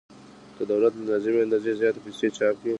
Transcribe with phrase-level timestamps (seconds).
[0.57, 2.69] که دولت له لازمې اندازې زیاتې پیسې چاپ کړي